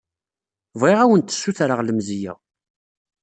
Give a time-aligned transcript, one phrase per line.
[0.79, 2.33] Bɣiɣ ad awent-ssutreɣ lemzeyya.